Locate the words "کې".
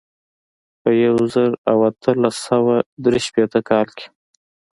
3.97-4.07